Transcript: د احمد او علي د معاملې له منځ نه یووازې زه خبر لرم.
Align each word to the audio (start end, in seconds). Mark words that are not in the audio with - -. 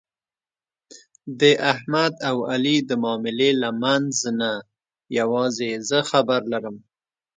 د 1.39 1.41
احمد 1.71 2.13
او 2.29 2.37
علي 2.51 2.77
د 2.89 2.91
معاملې 3.03 3.49
له 3.61 3.69
منځ 3.83 4.13
نه 4.39 4.51
یووازې 5.17 5.71
زه 5.89 5.99
خبر 6.11 6.41
لرم. 6.53 6.77